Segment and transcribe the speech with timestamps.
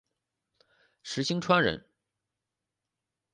[1.03, 1.85] 石星川人。